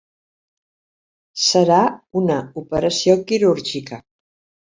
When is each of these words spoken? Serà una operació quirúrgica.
Serà 1.49 1.83
una 2.21 2.39
operació 2.63 3.17
quirúrgica. 3.33 4.01